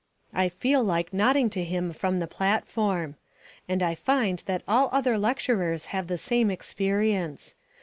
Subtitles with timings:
[0.33, 3.17] I feel like nodding to him from the platform.
[3.69, 7.53] And I find that all other lecturers have the same experience.